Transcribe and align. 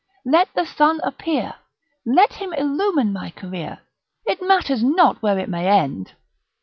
Let 0.25 0.51
the 0.55 0.65
sun 0.65 0.99
appear! 1.03 1.53
let 2.07 2.33
him 2.33 2.53
illumine 2.53 3.13
my 3.13 3.29
career! 3.29 3.81
it 4.25 4.41
matters 4.41 4.83
not 4.83 5.21
where 5.21 5.37
it 5.37 5.47
may 5.47 5.67
end." 5.67 6.15